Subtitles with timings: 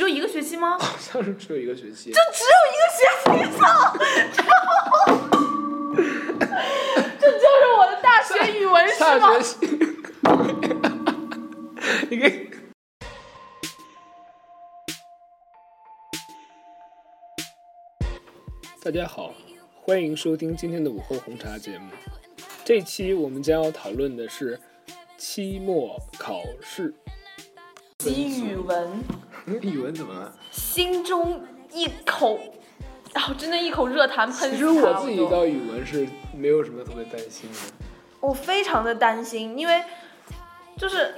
[0.00, 0.78] 只有一个学期吗？
[0.78, 2.10] 好像是只有一个学期。
[2.10, 3.92] 就只有一个学期操！
[7.20, 7.44] 这就是
[7.78, 9.38] 我的大学语文是下吗？
[9.38, 9.58] 学期，
[12.08, 12.48] 你给。
[18.82, 19.34] 大家好，
[19.82, 21.90] 欢迎收听今天的午后红茶节目。
[22.64, 24.58] 这期我们将要讨论的是
[25.18, 26.94] 期末考试。
[27.98, 29.04] 及语文，
[29.58, 30.32] 语文怎么了？
[30.50, 32.38] 心中一口，
[33.12, 34.74] 然后真的一口热痰喷其出来。
[34.74, 37.58] 实我自己就到语文是没有什么特别担心的。
[38.20, 39.82] 我非常的担心，因为
[40.76, 41.14] 就是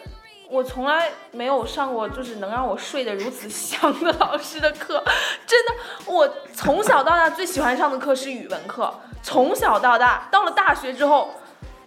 [0.49, 5.03] 我从来没有上过就是能让我睡得如此香的老师的课，
[5.47, 5.73] 真的，
[6.07, 8.93] 我从小到大最喜欢上的课是语文课，
[9.23, 11.31] 从小到大，到了大学之后，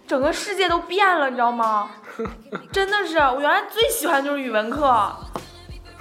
[0.06, 1.92] 整个世界都变了，你知道吗？
[2.72, 5.16] 真的是，我原来最喜欢就是语文课。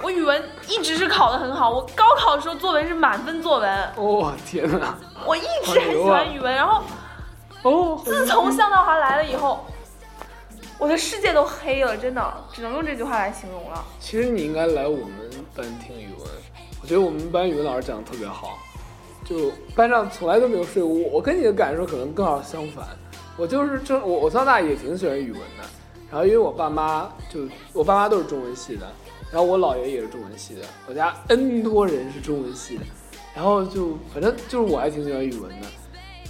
[0.01, 4.97] 我语文一直是考得很好，我高考的时候作文是满分作文，哦天哪！
[5.25, 6.83] 我一直很喜欢语文，然后
[7.63, 9.65] 哦，自从向道华来了以后，
[10.77, 13.83] 我的世界都黑了，真的，只能用这句话来形容了。
[13.99, 16.27] 其实你应该来我们班听语文，
[16.81, 18.59] 我觉得我们班语文老师讲的特别好，
[19.23, 20.91] 就班上从来都没有睡过。
[20.91, 22.85] 我我跟你的感受可能刚好相反，
[23.37, 25.63] 我就是正我我到大也挺喜欢语文的，
[26.09, 27.41] 然后因为我爸妈就
[27.73, 28.87] 我爸妈都是中文系的，
[29.31, 32.83] 然后我姥爷也是中文系的，我家 N 多人是中文系的，
[33.35, 35.67] 然后就反正就是我还挺喜欢语文的，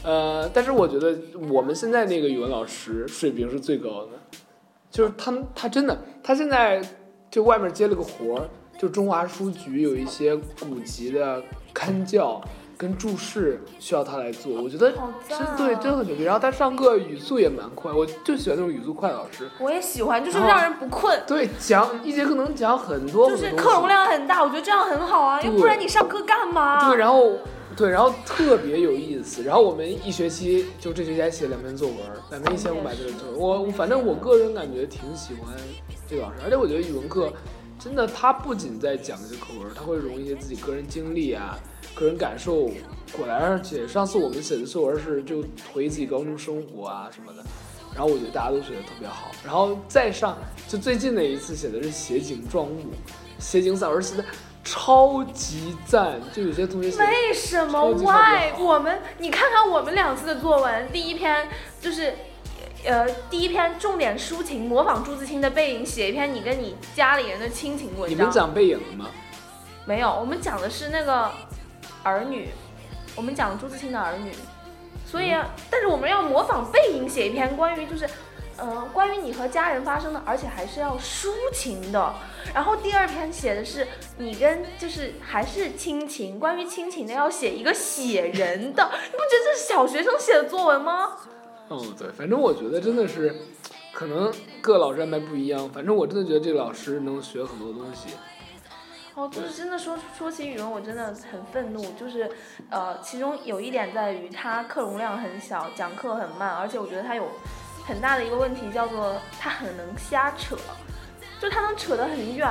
[0.03, 1.17] 呃，但是我觉得
[1.49, 4.11] 我们现在那个语文老师水平是最高的，
[4.89, 6.81] 就是他他真的他现在
[7.29, 12.41] 就外面接了个活儿，就中华书局有一些古籍的刊教
[12.77, 14.91] 跟注释需要他来做，我觉得
[15.27, 16.23] 真对真的很牛逼。
[16.23, 19.49] 然后他上课语速也蛮快，我就喜欢那种语速快的老师。
[19.59, 26.89] 我也喜欢，就是让人不困，对，讲一节课能讲很多就是课容量很大，我觉得这样很好啊，要不然你上课干嘛？
[26.89, 27.33] 对，然后
[27.75, 29.43] 对，然后特别有意思。
[29.43, 31.97] 然后我们一学期就这学期还写两篇作文，
[32.29, 33.39] 两篇一千五百字的作文。
[33.39, 35.53] 我我反正我个人感觉挺喜欢
[36.09, 37.31] 这个老师，而且我觉得语文课
[37.79, 41.57] 真的，他不仅在讲这些课文，他会融一些自己个人经历啊、
[41.95, 42.69] 个人感受
[43.17, 43.39] 果然。
[43.39, 47.43] 而且上次我们写的作文是就回忆自己高中生活啊什么的。
[47.93, 52.91] 然后我觉得大家都写的特别好，然后再上就最近的一次写的是写景状物，
[53.39, 54.25] 写景散文写的
[54.63, 58.51] 超级赞，就有些同学写的为什么？Why？
[58.59, 61.47] 我们你看看我们两次的作文，第一篇
[61.81, 62.13] 就是。
[62.87, 68.09] 呃，第一篇重点抒情，模仿朱自清的背影，写一篇你跟你家里人的亲情文章。
[68.11, 69.07] 你们讲背影了吗？
[69.85, 71.31] 没有，我们讲的是那个
[72.05, 72.49] 儿女，
[73.15, 74.31] 我们讲朱自清的儿女，
[75.07, 78.07] 所以，啊但是我们要模仿背影写一篇关于就是，
[78.57, 82.13] 呃，关于你和家人发生的，而且还是要抒情的。
[82.53, 83.87] 然后第二篇写的是
[84.19, 91.17] 你跟就是还是亲情，关于亲情的要写一个写人的，你不觉得这是小学生写的作文吗？
[91.69, 93.35] 嗯，对，反正我觉得真的是，
[93.91, 98.09] 可能各老师安排不一样，反正我真的觉得这个老师能学很多东西。
[99.15, 101.81] 哦，就是真的说说起语文，我真的很愤怒。
[101.93, 102.29] 就是，
[102.69, 107.31] 呃，其中有一点在于他课容量很小，讲课很慢，而且我觉得他有
[107.87, 110.57] 很大的一个问题，叫做他很能瞎扯，
[111.39, 112.49] 就他能扯得很远，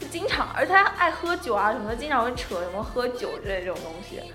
[0.00, 4.32] 就经常，而且他爱喝酒啊什么的，经常会扯什么喝酒之类这种东西。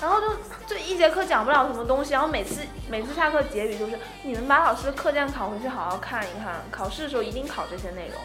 [0.00, 0.28] 然后就
[0.66, 8.18] 就一节课讲不了什么东西，然后每次每次下课结语就是你们把老师的课件考回去好好看一看，考试的时候一定考这些内容。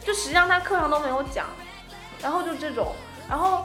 [0.00, 1.46] 就实际上他课上都没有讲，
[2.22, 2.94] 然后就这种，
[3.28, 3.64] 然后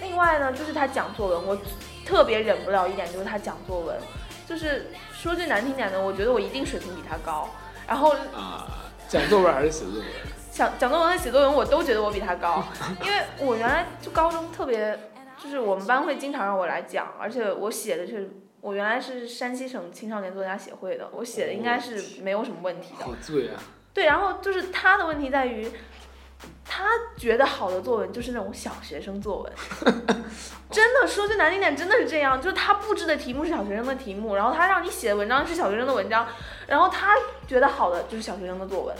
[0.00, 1.58] 另外呢就是他讲作文，我
[2.06, 3.96] 特别忍不了一点就是他讲作文，
[4.46, 7.48] 就是说句难听点的，我觉得我一定水平比他高，
[7.86, 8.66] 然后啊，
[9.08, 10.04] 讲作文还是写作文？
[10.50, 12.64] 讲讲作文和写作文我都觉得我比他高，
[13.04, 14.98] 因为我原来就高中特别，
[15.40, 18.30] 就是我们班会经常让我来讲，而且我写的是
[18.60, 23.04] 我原来是山西省青少年作家协会的，我写的应该是没有什么问题的。
[23.04, 23.62] 好醉啊！
[23.94, 25.70] 对，然后就是他的问题在于，
[26.64, 26.84] 他
[27.16, 29.52] 觉得好的作文就是那种小学生作文，
[30.70, 36.26] 真的说句难听点，真的是这样，就是他布置的题目是小学生的题目，然后他让你写的文章是小学生的文章，
[36.66, 37.16] 然后他
[37.46, 38.94] 觉得好的就是小学生的作文，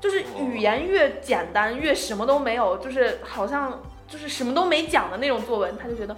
[0.00, 6.16] 就是语言越简单越什么都没有，就是好像就是什么都没讲的那种作文，他就觉得。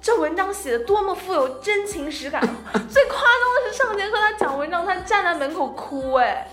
[0.00, 2.40] 这文章写的多么富有真情实感！
[2.40, 6.48] 最夸张的是上节课他讲文章，他站在门口哭，哎，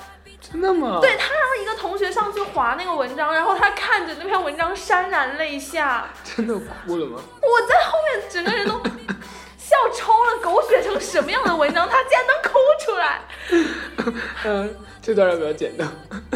[0.52, 1.00] 真的吗？
[1.02, 7.20] 对他让一个同学上去划那个文章，然后他看着那篇文章潸然泪下，真的哭了吗？
[7.42, 8.74] 我在后面整个人都
[9.58, 13.22] 笑抽了，狗血成什么样的文章，他竟然能哭出来，
[14.46, 15.88] 嗯， 这段要不要剪掉？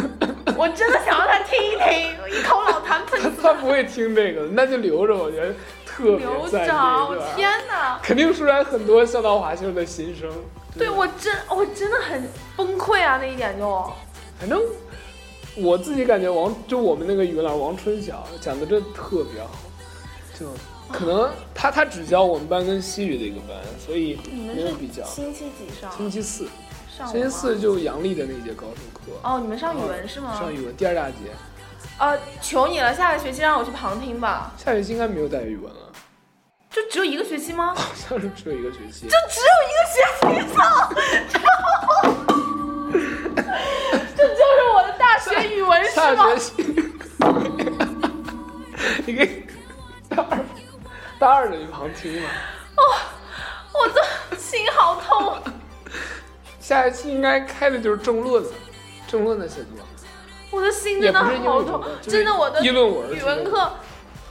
[0.58, 5.54] 我真的想让他听一听，一口老痰喷死他不会听这个，那就留着，我觉得
[6.00, 8.00] 特别留赞着，我天哪！
[8.02, 10.30] 肯定说出来很多笑到华星的心声。
[10.78, 13.92] 对我真我真的很崩溃啊，那一点就。
[14.40, 14.62] 反正
[15.56, 19.50] 我自己感觉王就我们那个语文老师王春晓讲的真的特别好，
[20.40, 20.46] 就
[20.94, 25.04] 可能他他只教我们班跟西语的一个班，所以你们是没有比较。
[25.04, 25.92] 星期几上？
[25.98, 26.48] 星期四，
[26.98, 30.34] 上星期四就杨丽的那节高数课，哦，你们上语文是吗？
[30.40, 31.16] 上语文第二大节，
[31.98, 34.54] 呃，求你了，下个学期让我去旁听吧。
[34.58, 35.89] 下学期应该没有带语文了，
[36.70, 37.74] 就只有一个学期吗？
[37.78, 39.08] 好像是只有一个学期。
[39.08, 40.02] 就只有一个学
[40.44, 40.60] 期操，
[44.16, 44.42] 这就是
[44.76, 46.30] 我的大学语文是下吗？
[46.36, 46.52] 学期，
[49.06, 49.48] 你给
[50.10, 50.40] 大二
[51.18, 52.30] 大二的一旁听吗？
[52.78, 52.82] 哦。
[53.72, 54.04] 我的
[54.38, 55.42] 心好痛。
[56.60, 58.50] 下一期应该开的就是政论了，
[59.08, 59.78] 政论的写作，
[60.52, 63.72] 我的心真的好痛真的我的语文课，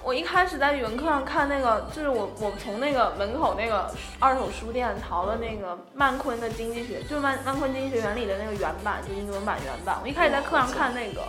[0.08, 9.98] 我一开始在语文课上看那个，就是我我从那个门口那个二手书店淘了那个曼昆的经济学，就是曼曼昆经济学原理的那个原版，就英文版原版。
[10.02, 11.20] 我一开始在课上看那个，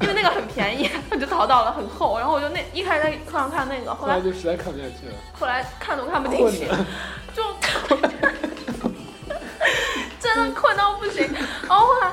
[0.00, 6.66] 因为那个很便宜， 我就淘到了很厚，然后我就那一开始在课上看那个，后来就实在看不下去了，后来看都看不进去。
[7.36, 7.42] 就
[10.18, 11.30] 真的困到不行。
[11.68, 12.10] 然后后来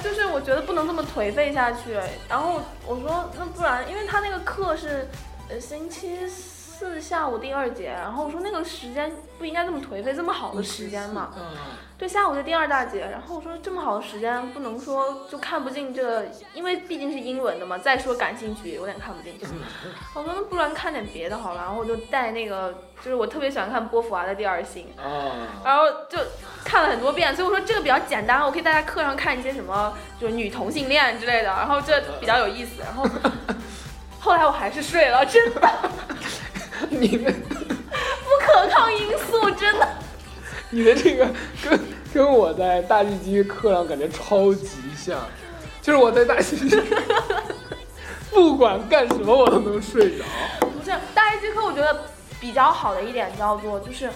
[0.00, 1.98] 就是我觉得不能这么颓废下去，
[2.28, 5.08] 然后我说那不然，因为他那个课是
[5.48, 6.61] 呃星期四
[7.00, 11.30] 下午第二节，然后我说那个时间不应该这么颓废，这么好的时间嘛。
[11.36, 11.42] 嗯，
[11.98, 16.24] 对，下午的第二大节，然后我说这么好的时间不能说就看不进这，
[16.54, 19.46] 因为毕竟是英文的嘛，再说感兴趣也有点看不进去。
[20.14, 26.18] 我说那不然看点别的好了，然后我就带那个，就是我特别喜欢看波伏娃的《第二性》，啊，然后就
[26.64, 32.80] 看了很多遍，所以我说这个比较简单，我可以在课上看一些什么，就是女同性恋之类的，然后这比较有意思。
[32.82, 33.04] 然后
[34.20, 35.60] 后来我还是睡了，真的
[37.00, 39.88] 你的不可抗因素，真的。
[40.70, 41.28] 你的这个
[41.62, 41.80] 跟
[42.14, 45.18] 跟我在大计机课上感觉超级像，
[45.80, 46.82] 就是我在大计机
[48.30, 50.24] 不管干什么我都能睡着。
[50.60, 52.04] 不是大一节课，我觉得
[52.40, 54.10] 比较好的一点叫做就是。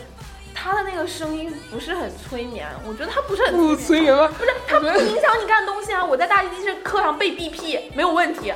[0.58, 4.26] 他的那个声音不是很催眠，我觉得他不是很不催眠吗？
[4.38, 6.02] 不是，他不影响你干东西啊！
[6.02, 8.55] 我在大一机课上背 BP 没有问题，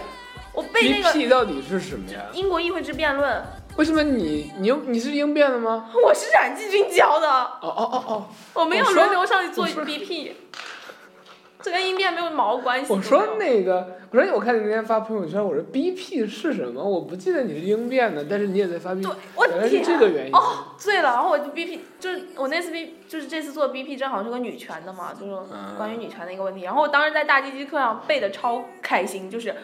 [0.55, 2.23] 我背那个 BP 到底是什么呀？
[2.33, 3.45] 英国议会制辩论，
[3.77, 5.91] 为什么你你又你是应变的吗？
[6.05, 10.33] 我是冉继军教的，哦哦哦哦，我没有说轮流上去做 BP，
[11.63, 12.93] 这跟应变没有毛关系。
[12.93, 16.83] 我说那个，我说我看你那天发朋友圈，我说 BP 是什么？
[16.83, 20.35] 我不记得你是应变的，但是你也在发 BP，我原来是这个原因。
[20.35, 26.63] 哦，醉了，然后我就 BP，就是我那次 B，就是这次做 BP 正好是个女权的嘛，就是嗯关于女权的一个问题。
[26.63, 29.55] 然后我当时在大机机课上背的超开心，就是，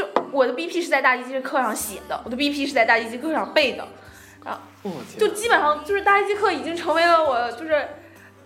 [0.00, 3.86] 就我的 BP 是在大一机课上写的，我的 BP 是在大一机课上背的，
[4.44, 7.86] 然后就，基本上就是大一机课已经成为了我就是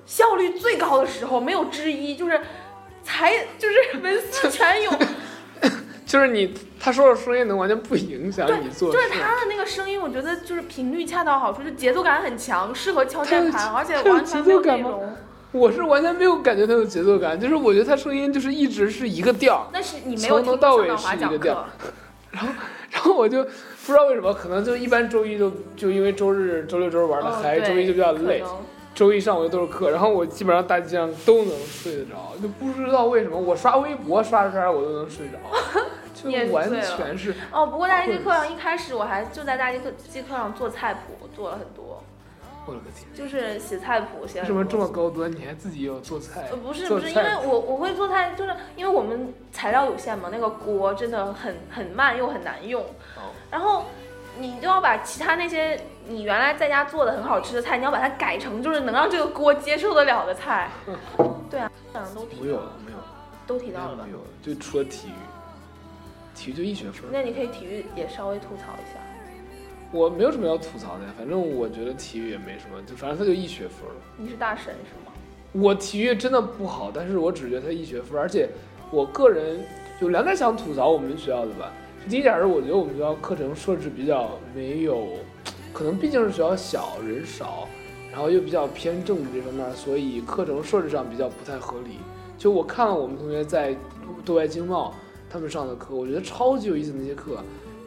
[0.04, 2.40] 效率最高的时候，没有之一，就是
[3.04, 4.98] 才就是文思泉涌，
[6.04, 8.98] 就是 你他说的声音能完全不影响对你做事。
[8.98, 15.16] 就是他的那个声音，我觉得就是频率恰到好处，就节奏感很强，适合敲键盘，而且完全没有内容。
[15.54, 21.64] 我是完全没有感觉他有节奏感，就是我觉得他声音就是一直是一个调儿，那是你没有听从头到尾是一个调
[22.32, 22.48] 然后，
[22.90, 23.50] 然后我就不
[23.86, 28.42] 知道为什么，可能就一般周一就就因为周日、周六、周日玩的哦嗨，对周一就比较累，
[28.96, 35.38] 周一上午都是课，然后我基本上大街上都能睡得着，就不知道为什么我刷微博刷着刷着我都能睡着，
[36.12, 42.02] 就完全是哦，不过大一机课上一开始我还就在大一课机课上做菜谱，做了很多，
[42.66, 45.30] 我的个天，就是写菜谱，写什么这么高端？
[45.30, 46.56] 你还自己有做菜呃，？
[46.56, 52.82] 不是不是，因为我我会做菜，就是因为我们材料有限嘛，那个锅真的很很慢又很难用，
[53.16, 53.84] 哦然后
[54.38, 60.70] 你就要把其他那些你原来在家做的很好吃的菜，你要把它改成就是能让这个锅接受得了的菜。
[61.50, 62.98] 对啊，好像都提没有到了，没有
[63.46, 64.12] 都提到了吧没？
[64.12, 67.04] 有，就除了体育，体育就一学分。
[67.12, 68.98] 那你可以体育也稍微吐槽一下。
[69.92, 73.94] 我没有什么要吐槽的呀，反正我觉得体育也没什么，就反正他就一学分儿。
[74.16, 75.12] 你是大神是吗？
[75.52, 78.48] 我体育真的不好，但是我只觉得他一学分儿，而且
[78.90, 79.60] 我个人
[80.00, 81.72] 有两点想吐槽我们学校的吧。
[82.08, 85.06] 第一点是我觉得我们学校课程设置比较没有，
[85.72, 87.68] 可能毕竟是学校小人少，
[88.10, 91.98] 然后又比较偏政治这方面，所以课程设置上比较不太合理。
[92.36, 93.74] 就我看了我们同学在
[94.24, 94.92] 对外经贸
[95.30, 97.38] 他们上的课，我觉得超级有意思那些课，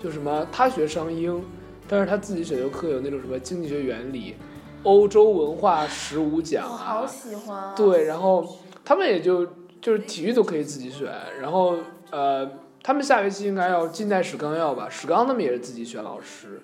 [0.02, 1.40] 就什么他学商英，
[1.88, 4.36] 但是他自己选修课有那种什么经济学原理、
[4.84, 7.74] 欧洲文化十五讲好喜欢啊。
[7.76, 9.48] 对，然后他们也就
[9.82, 11.78] 就是体育都可以自己选，然后
[12.12, 12.50] 呃
[12.84, 16.62] 他们下学期应该要近代史纲要吧，史纲他们也是自己选老师，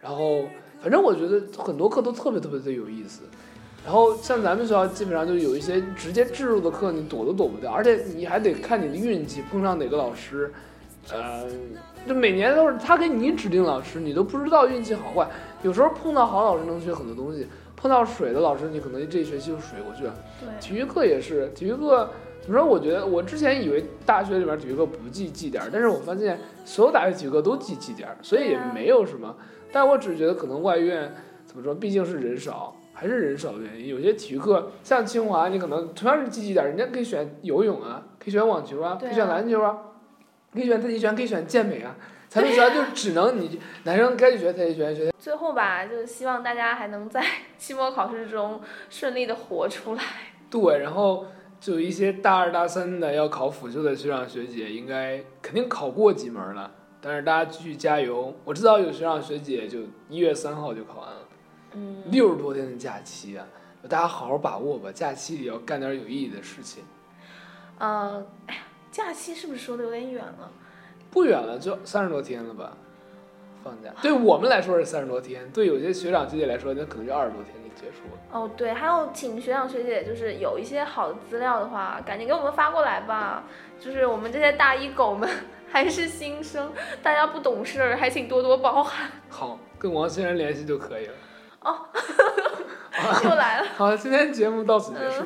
[0.00, 0.42] 然后
[0.80, 3.22] 反正我觉得很多课都特别特别的有意思。
[3.84, 10.50] 然后像咱们学校基本上就有一些直接置入的课，你躲都躲不掉，而且你还得看你的运气，碰上哪个老师，
[11.12, 11.44] 呃，
[12.06, 15.28] 就每年都是他给你指定老师，你都不知道运气好坏。
[15.62, 17.46] 有时候碰到好老师能学很多东西，
[17.76, 20.14] 碰到水的老师你可能这一学期就水过去了。
[20.40, 22.08] 对，体育课也是，体育课
[22.40, 22.66] 怎么说？
[22.66, 29.34] 我觉得我之前以为大学里边体育课不记绩点儿，但是我发现所有大学体育课都记绩点儿，所以也没有什么。
[29.72, 31.12] 但我只是觉得可能外院
[31.44, 32.76] 怎么说，毕竟是人少。
[32.96, 39.76] 还是人少的原因，有些体育课像清华，你可能同样是积极点，人家可以选游泳啊，可以选网球啊，可以选篮球啊，
[40.54, 41.94] 可以选太极拳，可以选健美啊。
[42.28, 45.12] 咱们学校就只能你男生该去学太极拳学。
[45.18, 47.24] 最后吧，就是希望大家还能在
[47.58, 50.02] 期末考试中顺利的活出来。
[50.50, 51.26] 对，然后
[51.60, 56.70] 就一些大二大三的要考辅修的学长学姐，应该肯定考过几门了，
[57.00, 58.34] 但是大家继续加油。
[58.44, 61.28] 我知道有学长学姐就一月三号就考完了。
[61.72, 63.46] 嗯六十多天的假期啊，
[63.88, 64.90] 大家好好把握吧。
[64.92, 66.84] 假期里要干点有意义的事情。
[67.78, 68.24] 嗯，
[68.94, 70.48] 假期是不是说的有点远了？
[71.10, 72.74] 不远了，就三十多天了吧？
[73.64, 78.20] 放假对我们来说是三十多天，对有些学长学姐来说，那可能就二十多天就结束了。
[78.30, 83.42] 哦，对，还有请学长学姐，就是有一些好的资料的话，赶紧给我们发过来吧。
[83.80, 85.28] 就是我们这些大一狗们
[85.68, 86.70] 还是新生，
[87.02, 89.10] 大家不懂事儿，还请多多包涵。
[89.28, 91.14] 好，跟王先生联系就可以了。
[91.62, 91.88] 哦，
[93.24, 93.66] 又来了。
[93.76, 95.24] 好，今天节目到此结束。